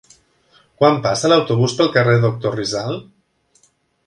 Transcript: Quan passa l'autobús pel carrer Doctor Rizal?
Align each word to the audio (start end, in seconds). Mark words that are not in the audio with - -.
Quan 0.79 0.97
passa 1.03 1.31
l'autobús 1.31 1.75
pel 1.83 1.93
carrer 1.99 2.17
Doctor 2.25 2.57
Rizal? 2.63 2.99